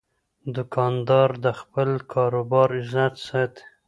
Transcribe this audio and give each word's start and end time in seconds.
دوکاندار 0.55 1.29
د 1.45 1.47
خپل 1.59 1.89
کاروبار 2.13 2.69
عزت 2.79 3.13
ساتي. 3.27 3.63